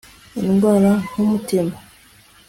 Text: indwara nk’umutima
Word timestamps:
indwara 0.47 0.91
nk’umutima 1.09 1.75